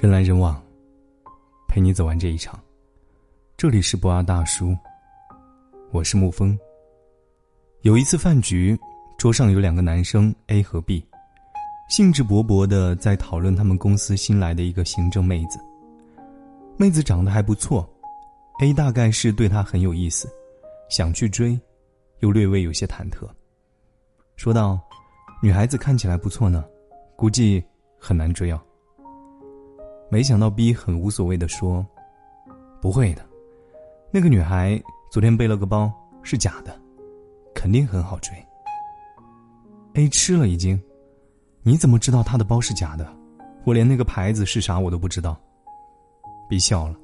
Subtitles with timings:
[0.00, 0.58] 人来人往，
[1.68, 2.58] 陪你走完这一场。
[3.54, 4.74] 这里是博二大叔，
[5.90, 6.58] 我是沐风。
[7.82, 8.74] 有一次饭局，
[9.18, 11.06] 桌上有两个男生 A 和 B，
[11.90, 15.60] 兴致勃勃的在讨论他们公司新来的一个行政妹子。
[16.78, 17.86] 妹子长得还不错
[18.62, 20.32] ，A 大概是对她很有意思，
[20.88, 21.60] 想去追，
[22.20, 23.28] 又略微有些忐忑。
[24.36, 24.80] 说道
[25.44, 26.64] ：“女孩子看起来不错呢，
[27.16, 27.62] 估计
[27.98, 28.58] 很难追哦。”
[30.12, 31.86] 没想到 B 很无所谓的说
[32.82, 33.24] ：“不会的，
[34.10, 35.88] 那个女孩昨天背了个包，
[36.20, 36.76] 是假的，
[37.54, 38.34] 肯定很好追。
[39.94, 40.82] ”A 吃了一惊
[41.62, 43.08] ：“你怎么知道她的包是假的？
[43.64, 45.40] 我连那个牌子是啥我都不知道。
[46.48, 46.96] ”B 笑了：“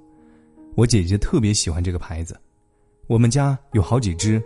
[0.74, 2.36] 我姐姐特别喜欢这个牌子，
[3.06, 4.42] 我们家有好几只，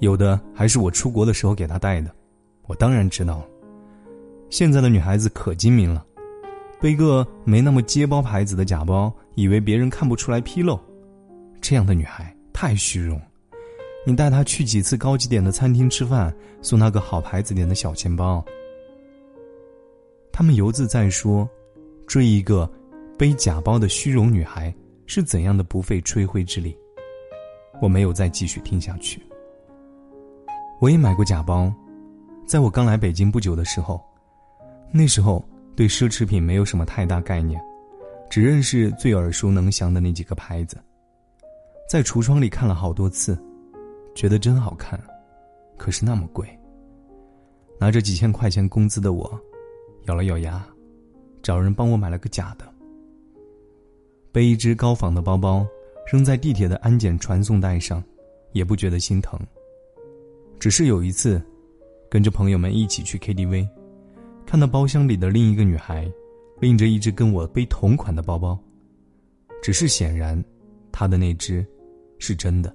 [0.00, 2.12] 有的还是我出国的时候给她带的，
[2.66, 3.46] 我当然知道了。
[4.50, 6.04] 现在的女孩子可精明了。”
[6.82, 10.76] 背个没那么接包牌子的假包，以为别人看不出来纰漏，
[11.60, 13.20] 这样的女孩太虚荣。
[14.04, 18.44] 你带她去几次高级点的餐厅吃饭，送她个好牌子点的小钱包。
[20.32, 21.48] 他们游自在说，
[22.04, 22.68] 追一个
[23.16, 24.74] 背假包的虚荣女孩
[25.06, 26.76] 是怎样的不费吹灰之力。
[27.80, 29.22] 我没有再继续听下去。
[30.80, 31.72] 我也买过假包，
[32.44, 34.02] 在我刚来北京不久的时候，
[34.90, 35.40] 那时候。
[35.74, 37.60] 对奢侈品没有什么太大概念，
[38.28, 40.76] 只认识最耳熟能详的那几个牌子。
[41.88, 43.38] 在橱窗里看了好多次，
[44.14, 44.98] 觉得真好看，
[45.76, 46.46] 可是那么贵。
[47.78, 49.40] 拿着几千块钱工资的我，
[50.06, 50.64] 咬了咬牙，
[51.42, 52.64] 找人帮我买了个假的。
[54.30, 55.66] 背一只高仿的包包，
[56.10, 58.02] 扔在地铁的安检传送带上，
[58.52, 59.38] 也不觉得心疼。
[60.58, 61.42] 只是有一次，
[62.08, 63.68] 跟着朋友们一起去 KTV。
[64.52, 66.06] 看到包厢里的另一个女孩，
[66.60, 68.58] 拎着一只跟我背同款的包包，
[69.62, 70.44] 只是显然，
[70.92, 71.66] 她的那只，
[72.18, 72.70] 是真的。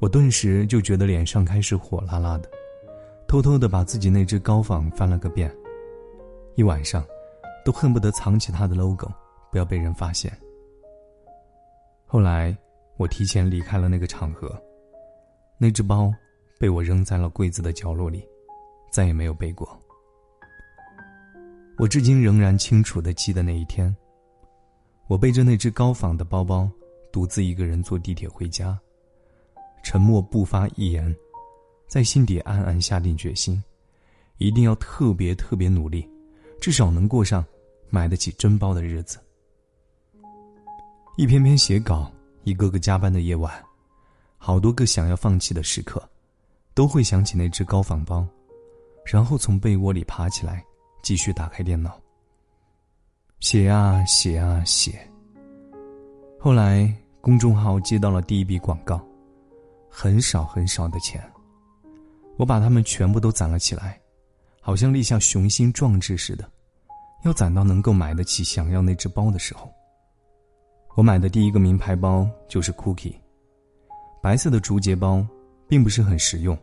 [0.00, 2.50] 我顿时就觉得脸上开始火辣辣的，
[3.28, 5.56] 偷偷的把自己那只高仿翻了个遍，
[6.56, 7.06] 一晚上，
[7.64, 9.08] 都恨不得藏起它的 logo，
[9.52, 10.36] 不要被人发现。
[12.06, 12.58] 后来，
[12.96, 14.60] 我提前离开了那个场合，
[15.58, 16.12] 那只包，
[16.58, 18.26] 被我扔在了柜子的角落里，
[18.90, 19.80] 再也没有背过。
[21.78, 23.94] 我至今仍然清楚的记得那一天，
[25.06, 26.68] 我背着那只高仿的包包，
[27.12, 28.76] 独自一个人坐地铁回家，
[29.84, 31.14] 沉默不发一言，
[31.86, 33.62] 在心底暗暗下定决心，
[34.38, 36.04] 一定要特别特别努力，
[36.60, 37.44] 至少能过上
[37.90, 39.20] 买得起真包的日子。
[41.16, 42.10] 一篇篇写稿，
[42.42, 43.52] 一个个加班的夜晚，
[44.36, 46.02] 好多个想要放弃的时刻，
[46.74, 48.26] 都会想起那只高仿包，
[49.06, 50.64] 然后从被窝里爬起来。
[51.02, 52.00] 继续打开电脑，
[53.40, 54.98] 写啊写啊写。
[56.38, 59.00] 后来公众号接到了第一笔广告，
[59.88, 61.22] 很少很少的钱，
[62.36, 64.00] 我把它们全部都攒了起来，
[64.60, 66.48] 好像立下雄心壮志似的，
[67.24, 69.68] 要攒到能够买得起想要那只包的时候。
[70.94, 73.14] 我买的第一个名牌包就是 Cookie，
[74.20, 75.24] 白色的竹节包，
[75.68, 76.58] 并不是很实用，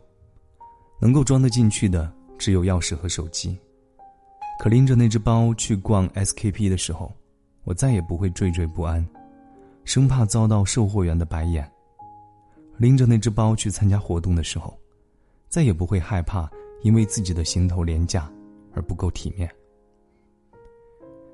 [1.00, 3.58] 能够装得进去的只有钥匙和手机。
[4.58, 7.12] 可拎着那只包去逛 SKP 的时候，
[7.64, 9.06] 我再也不会惴惴不安，
[9.84, 11.62] 生怕遭到售货员的白眼；
[12.78, 14.76] 拎着那只包去参加活动的时候，
[15.48, 16.50] 再也不会害怕
[16.82, 18.30] 因为自己的行头廉价
[18.72, 19.50] 而不够体面。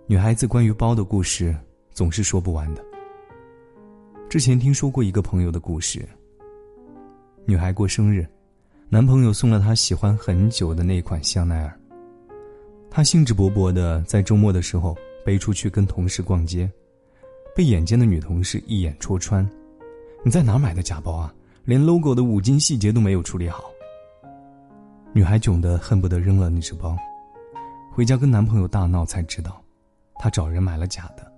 [0.06, 1.56] 女孩子关于包的故事
[1.92, 2.84] 总是说不完的。
[4.28, 6.06] 之前听说过一个朋友的故事：
[7.44, 8.26] 女孩过生日，
[8.88, 11.78] 男朋友送了她喜欢很久的那款香奈儿。
[12.94, 14.94] 他兴致勃勃的在周末的时候
[15.24, 16.70] 背出去跟同事逛街，
[17.56, 19.48] 被眼尖的女同事一眼戳穿
[20.22, 21.32] ：“你在哪买的假包啊？
[21.64, 23.64] 连 logo 的五金细节都没有处理好。”
[25.14, 26.94] 女孩囧得恨不得扔了那只包，
[27.90, 29.62] 回家跟男朋友大闹，才知道，
[30.16, 31.32] 她找人买了假的。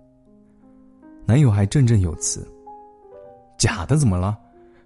[1.24, 2.44] 男友还振振有词
[3.56, 4.36] ：“假的怎么了？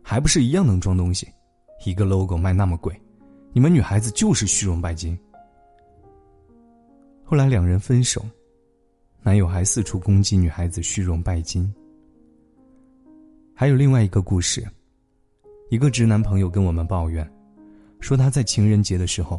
[0.03, 1.27] 还不是一样能装东西？
[1.87, 2.95] 一个 logo 卖那么贵，
[3.55, 5.19] 你们女孩子就是虚荣拜金。”
[7.31, 8.25] 后来两人分手，
[9.21, 11.71] 男友还四处攻击女孩子虚荣拜金。
[13.55, 14.67] 还有另外一个故事，
[15.69, 17.31] 一个直男朋友跟我们抱怨，
[18.01, 19.39] 说他在情人节的时候，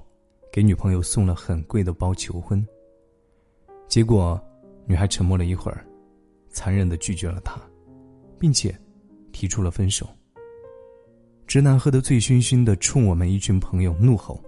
[0.51, 2.63] 给女朋友送了很贵的包求婚。
[3.87, 4.39] 结果，
[4.85, 5.83] 女孩沉默了一会儿，
[6.51, 7.59] 残忍的拒绝了他，
[8.37, 8.79] 并且
[9.31, 10.07] 提出了分手。
[11.47, 14.39] 直男喝得醉醺醺的，冲我们一群朋友怒吼：“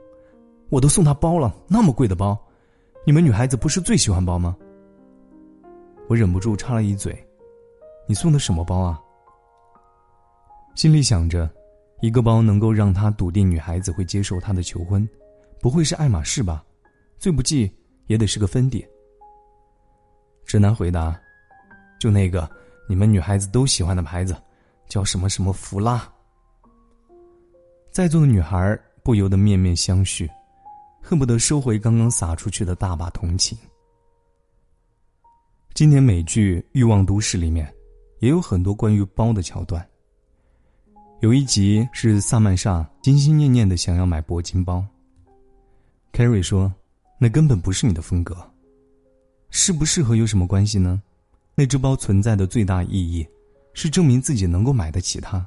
[0.69, 2.39] 我都送他包了，那么贵的包！”
[3.03, 4.55] 你们女孩子不是最喜欢包吗？
[6.07, 7.17] 我忍不住插了一嘴
[8.07, 9.01] ：“你送的什么包啊？”
[10.75, 11.49] 心里想着，
[12.01, 15.07] 一个包能够让他笃定女孩子会接受他的求婚，
[15.59, 16.63] 不会是爱马仕吧？
[17.17, 17.71] 最不济
[18.05, 18.85] 也得是个芬迪。
[20.45, 21.19] 直男回答
[21.99, 22.47] ：“就那个
[22.87, 24.35] 你们女孩子都喜欢的牌子，
[24.87, 26.07] 叫什么什么弗拉。”
[27.91, 30.29] 在座的女孩不由得面面相觑，
[31.01, 33.57] 恨不得收回刚刚撒出去的大把同情。
[35.73, 37.73] 今年美剧《欲望都市》里面，
[38.19, 39.85] 也有很多关于包的桥段。
[41.21, 44.85] 有一集是萨曼莎心心念念的想要买铂金包。
[46.11, 46.73] 凯瑞说
[47.19, 48.35] ：“那根本不是你的风格，
[49.49, 51.01] 适不适合有什么关系呢？
[51.55, 53.27] 那只包存在的最大意义，
[53.73, 55.45] 是证明自己能够买得起它，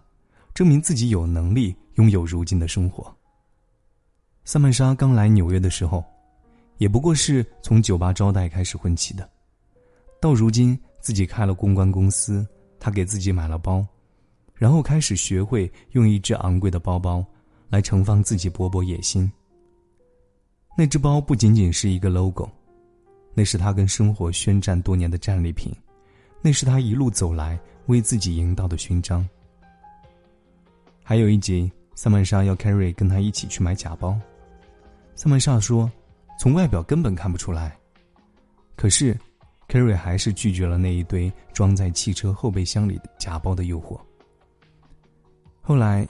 [0.55, 3.15] 证明自己有能力拥有如今的生活。”
[4.44, 6.05] 萨曼莎刚来纽约的时候，
[6.76, 9.29] 也不过是从酒吧招待开始混起的，
[10.20, 12.46] 到如今自己开了公关公司，
[12.79, 13.85] 他给自己买了包。
[14.55, 17.25] 然后开始学会用一只昂贵的包包，
[17.69, 19.31] 来盛放自己勃勃野心。
[20.76, 22.49] 那只包不仅仅是一个 logo，
[23.35, 25.75] 那是他跟生活宣战多年的战利品，
[26.41, 29.26] 那是他一路走来为自己赢到的勋章。
[31.02, 34.19] 还有一集，萨曼莎要 Carrie 跟他一起去买假包，
[35.16, 35.90] 萨曼莎说，
[36.38, 37.76] 从外表根本看不出来。
[38.76, 39.16] 可是
[39.69, 43.99] ，Carrie 还是拒绝了那一堆装在汽车后备箱里的假包的诱惑。
[45.62, 46.06] 后来，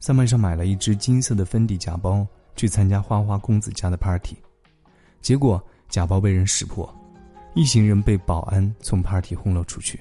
[0.00, 2.26] 萨曼莎买了一只金色的芬迪假包
[2.56, 4.36] 去参加花花公子家的 party，
[5.20, 6.92] 结果假包被人识破，
[7.54, 9.98] 一行人被保安从 party 轰了出去。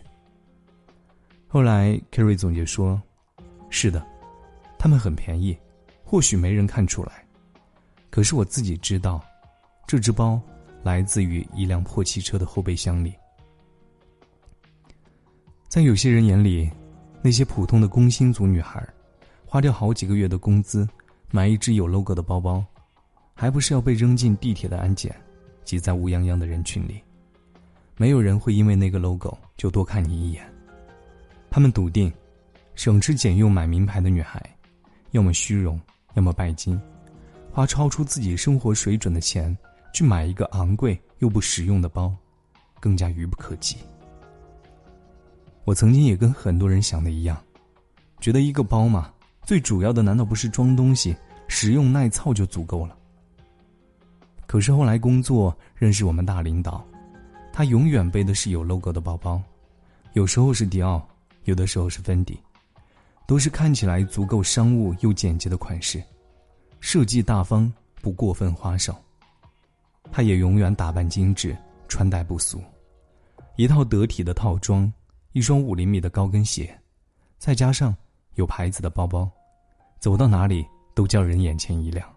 [1.47, 3.01] 后来凯瑞总结说
[3.69, 4.05] ：“是的，
[4.77, 5.57] 他们很便宜，
[6.03, 7.23] 或许没人看出来，
[8.09, 9.23] 可是我自己知道，
[9.87, 10.41] 这只包
[10.83, 13.13] 来自于一辆破汽车的后备箱里。
[15.67, 16.69] 在有些人眼里。”
[17.21, 18.81] 那些普通的工薪族女孩，
[19.45, 20.87] 花掉好几个月的工资，
[21.31, 22.63] 买一只有 logo 的包包，
[23.33, 25.13] 还不是要被扔进地铁的安检，
[25.65, 27.01] 挤在乌泱泱的人群里。
[27.97, 30.49] 没有人会因为那个 logo 就多看你一眼。
[31.49, 32.09] 他们笃定，
[32.73, 34.41] 省吃俭用买名牌的女孩，
[35.11, 35.77] 要么虚荣，
[36.13, 36.79] 要么拜金，
[37.59, 39.53] 花超出自己生活水准的钱
[39.91, 42.15] 去买一个昂贵又不实用的包，
[42.79, 43.75] 更加愚不可及。
[45.65, 47.37] 我曾经也跟很多人想的一样，
[48.21, 49.13] 觉得一个包嘛，
[49.43, 51.13] 最主要的难道不是装东西、
[51.49, 52.95] 实用耐操就足够了？
[54.47, 56.81] 可是后来工作认识我们大领导，
[57.51, 59.43] 他永远背的是有 logo 的包包，
[60.13, 61.05] 有时候是迪奥，
[61.43, 62.39] 有的时候是芬迪，
[63.27, 66.01] 都是看起来足够商务又简洁的款式，
[66.79, 67.71] 设计大方
[68.01, 68.99] 不过分花哨。
[70.11, 71.55] 她也永远打扮精致，
[71.87, 72.61] 穿戴不俗，
[73.55, 74.91] 一套得体的套装。
[75.33, 76.75] 一双五厘米的高跟鞋，
[77.37, 77.95] 再加上
[78.33, 79.29] 有牌子的包包，
[79.99, 80.65] 走到哪里
[80.95, 82.11] 都叫人眼前一亮。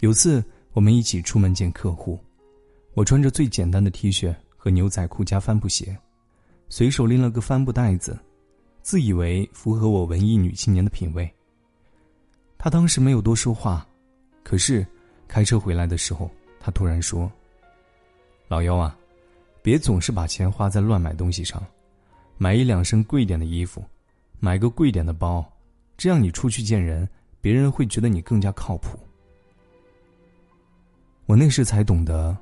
[0.00, 0.42] 有次
[0.72, 2.18] 我们一起出门见客户，
[2.94, 5.94] 我穿着最简单的 T 恤和牛仔裤加帆布鞋，
[6.70, 8.18] 随手拎了个帆布袋子，
[8.80, 11.30] 自以为符合我文艺女青年的品味。
[12.58, 13.86] 他当时没有多说话，
[14.42, 14.84] 可是
[15.28, 17.30] 开车回来的时候，他突然说
[18.48, 18.94] ：“老幺啊。”
[19.60, 21.62] 别总是把钱花在乱买东西上，
[22.38, 23.84] 买一两身贵点的衣服，
[24.40, 25.44] 买个贵点的包，
[25.96, 27.06] 这样你出去见人，
[27.42, 28.98] 别人会觉得你更加靠谱。
[31.26, 32.34] 我那时才懂得，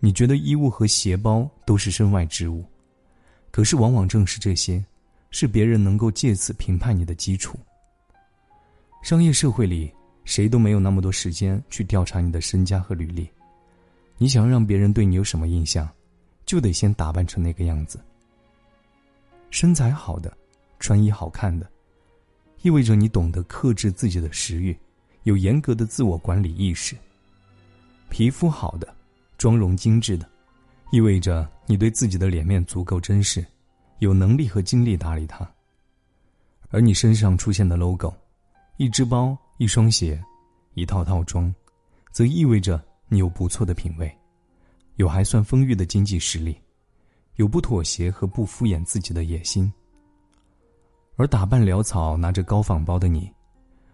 [0.00, 2.64] 你觉得衣物和鞋包都是身外之物，
[3.52, 4.84] 可是往往正是这些，
[5.30, 7.56] 是别人能够借此评判你的基础。
[9.04, 9.92] 商业社会里，
[10.24, 13.28] 谁都没有那么多时间去调查你的身家和履历，
[14.16, 15.86] 你想让别人对你有什么印象？
[16.46, 18.02] 就得先打扮成那个样子。
[19.50, 20.34] 身材好的，
[20.78, 21.70] 穿衣好看的，
[22.62, 24.74] 意味着你懂得克制自己的食欲，
[25.24, 26.96] 有严格的自我管理意识。
[28.08, 28.88] 皮肤好的，
[29.36, 30.26] 妆容精致的，
[30.90, 33.44] 意味着你对自己的脸面足够珍视，
[33.98, 35.46] 有能力和精力打理它。
[36.70, 38.10] 而你身上出现的 logo，
[38.76, 40.20] 一只包、一双鞋、
[40.74, 41.54] 一套套装，
[42.10, 44.12] 则意味着你有不错的品味。
[44.96, 46.56] 有还算丰裕的经济实力，
[47.36, 49.72] 有不妥协和不敷衍自己的野心。
[51.14, 53.30] 而打扮潦草、拿着高仿包的你，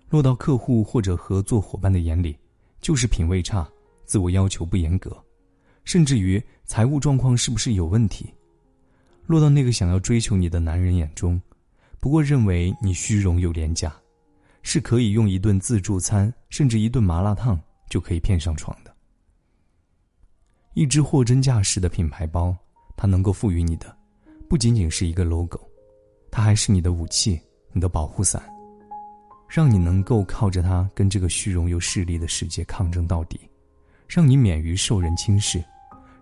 [0.08, 2.34] 落到客户或者合作伙伴的眼里，
[2.80, 3.68] 就是品味差、
[4.06, 5.14] 自我要求不严格，
[5.84, 8.32] 甚至于财务状况是不是有问题？
[9.26, 11.38] 落到那个想要追求你的男人眼中，
[11.99, 13.94] 不过认为你虚荣又廉价，
[14.62, 18.95] 是可以用一顿自助餐甚至一顿麻辣烫就可以骗上床的。
[20.75, 22.57] 一只货真价实的品牌包，
[22.97, 23.97] 它能够赋予你的，
[24.49, 25.61] 不仅仅是一个 logo，
[26.31, 27.40] 它还是你的武器，
[27.73, 28.43] 你的保护伞，
[29.49, 33.40] 让你能够靠着它跟这个虚荣又势利的世界抗争到底，
[34.07, 35.62] 让你免于受人轻视，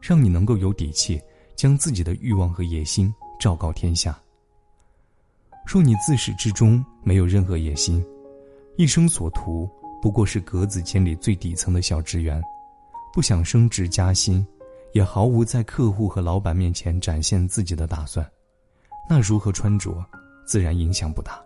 [0.01, 1.21] 让你能够有底气
[1.55, 4.19] 将自己的欲望和野心昭告天下。
[5.67, 8.03] 若你自始至终没有任何野心，
[8.79, 9.69] 一生所图
[10.01, 12.41] 不过是格子间里最底层的小职员，
[13.13, 14.47] 不想升职加薪，
[14.93, 18.25] 也毫无在客户和老板面前展现自己的打算，
[19.11, 19.93] 那如何穿着，
[20.47, 21.43] 自然影响不大。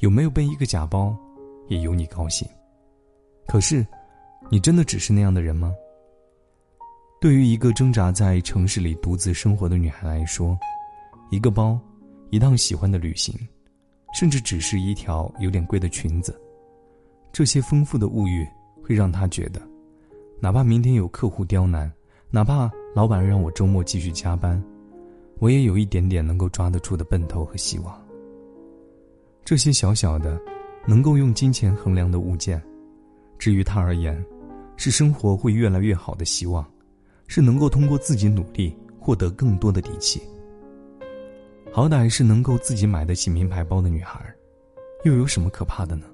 [0.00, 1.16] 有没有背一个假包，
[1.68, 2.48] 也由你高兴。
[3.46, 3.86] 可是，
[4.50, 5.72] 你真的只是那样的人吗？
[7.20, 10.58] 对于一个挣扎在城市里独自生活的女孩来说，
[11.30, 11.78] 一个包，
[12.30, 13.32] 一趟喜欢的旅行。
[14.14, 16.40] 甚至只是一条有点贵的裙子，
[17.32, 18.46] 这些丰富的物欲
[18.80, 19.60] 会让他觉得，
[20.40, 21.92] 哪怕明天有客户刁难，
[22.30, 24.62] 哪怕老板让我周末继续加班，
[25.40, 28.00] 我也有一点点能够抓得住的奔头和希望。
[29.44, 30.40] 这些小小的，
[30.86, 32.62] 能够用金钱衡量的物件，
[33.36, 34.24] 至于他而言，
[34.76, 36.64] 是生活会越来越好的希望，
[37.26, 40.22] 是能够通过自己努力获得更多的底气。
[41.76, 44.24] 好歹是能够自己买得起名牌包的女孩，
[45.02, 46.06] 又有什么可怕的呢？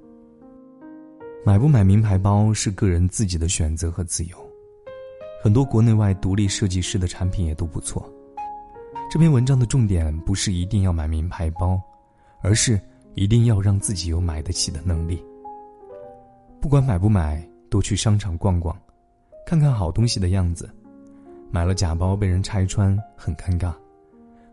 [1.45, 4.37] 买不买名牌包是个人自己的选择和自由。
[5.43, 8.11] 很多国内外独立设计师的产品也都不错。
[9.11, 11.79] 这篇文章的重点不是一定要买名牌包，
[12.40, 12.81] 而是
[13.12, 15.23] 一定要让自己有买得起的能力。
[16.59, 18.75] 不管买不买，多去商场逛逛，
[19.45, 20.71] 看看好东西的样子。
[21.50, 23.75] 买了假包被人拆穿，很尴尬。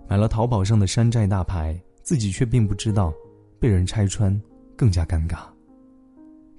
[0.10, 3.14] 买了淘宝上的山寨大牌，自己却并不知道，
[3.60, 4.42] 被人拆穿
[4.76, 5.40] 更加尴尬。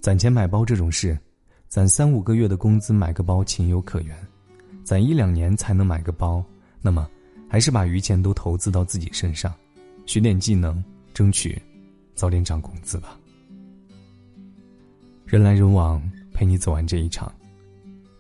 [0.01, 1.19] 攒钱买包这种事，
[1.67, 4.15] 攒三五个月的工资买个包情有可原，
[4.85, 6.45] 攒一两年才能买个包，
[6.83, 7.09] 那么
[7.49, 9.53] 还是把余钱都投资到自己身上，
[10.05, 11.61] 学点技能，争取
[12.15, 13.19] 早点涨工资吧。
[15.25, 16.03] 人来人往，
[16.35, 17.33] 陪你走完这一场。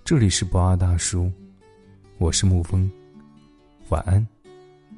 [0.04, 1.30] 这里是不二大叔，
[2.16, 2.90] 我是沐风，
[3.90, 4.26] 晚安。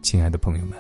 [0.02, 0.78] 亲爱的朋友们，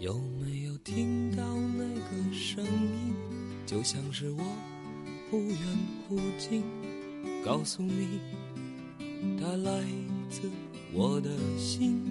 [0.00, 1.42] 有没有听到
[1.76, 3.14] 那个声音？
[3.66, 4.42] 就像是我
[5.30, 5.58] 忽远
[6.08, 6.64] 忽近，
[7.44, 8.18] 告诉你，
[9.38, 9.84] 它来
[10.30, 10.50] 自
[10.92, 12.02] 我的心，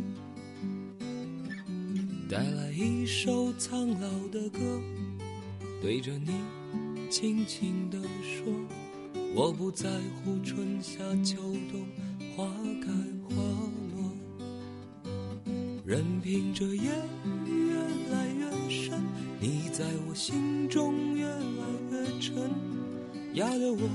[2.29, 4.79] 带来一首苍老的歌，
[5.81, 6.31] 对着你
[7.09, 8.45] 轻轻地说。
[9.35, 9.89] 我不在
[10.23, 11.37] 乎春夏秋
[11.71, 11.87] 冬
[12.35, 12.45] 花
[12.79, 12.91] 开
[13.27, 13.35] 花
[13.95, 14.11] 落，
[15.83, 16.83] 任凭这夜
[17.47, 17.75] 越
[18.11, 19.01] 来越深，
[19.39, 22.51] 你在我心中越来越沉，
[23.33, 23.89] 压得我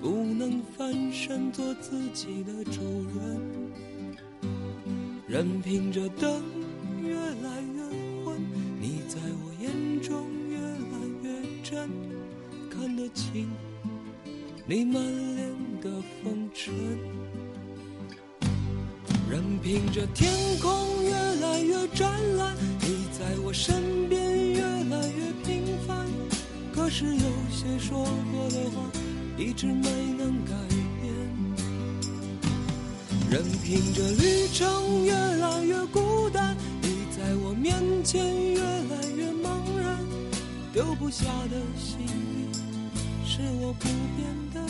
[0.00, 2.80] 不能翻身做自己的主
[3.16, 3.42] 人。
[5.26, 6.40] 任凭这灯
[14.70, 15.02] 你满
[15.34, 15.48] 脸
[15.82, 15.90] 的
[16.22, 16.72] 风尘，
[19.28, 26.06] 任凭这天空越来越湛蓝，你在我身边越来越平凡。
[26.72, 28.88] 可是有些说过的话，
[29.36, 30.54] 一直没能改
[31.00, 31.12] 变。
[33.28, 37.74] 任凭这旅程越来越孤单，你在我面
[38.04, 39.98] 前越来越茫然。
[40.72, 42.29] 丢不下的心。
[43.40, 44.60] 是我不变的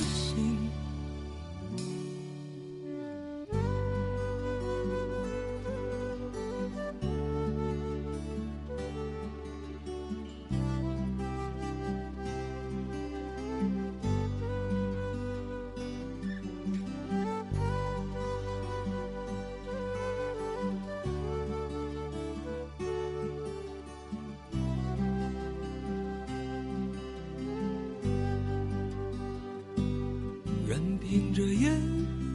[31.11, 31.21] 心。
[31.21, 31.69] 听着夜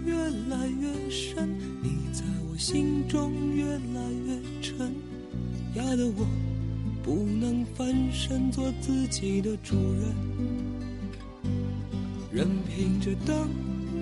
[0.05, 0.13] 越
[0.49, 1.49] 来越深，
[1.81, 4.93] 你在我心中越来越沉，
[5.75, 6.27] 压得我
[7.01, 10.13] 不能翻身做自己的主人。
[12.33, 13.49] 任凭着灯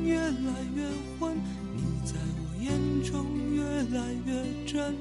[0.03, 0.83] 越来越
[1.19, 1.37] 昏，
[1.75, 3.63] 你在我眼中越
[3.95, 4.95] 来越真，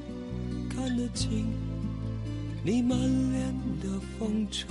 [0.68, 1.46] 看得清
[2.62, 3.88] 你满脸的
[4.18, 4.68] 风尘。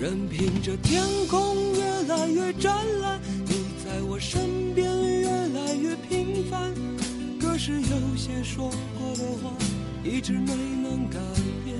[0.00, 4.86] 任凭着天空越来越湛蓝你在我身边
[5.20, 6.72] 越来越平凡
[7.40, 9.52] 可是有些说过的话
[10.04, 11.18] 一直没能改
[11.64, 11.76] 变。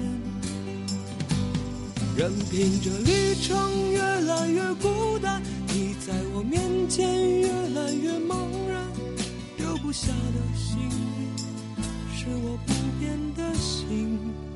[2.16, 7.06] 任凭着旅程越来越孤单你在我面前
[7.40, 8.84] 越来越茫然
[9.56, 14.47] 丢不下的行李是我不变的心。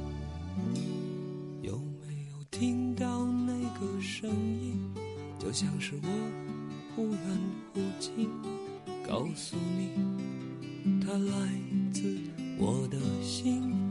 [5.52, 6.09] 就像是我
[6.97, 7.21] 忽远
[7.75, 8.30] 忽近
[9.06, 11.47] 告诉你他来
[11.92, 12.16] 自
[12.59, 13.81] 我的心。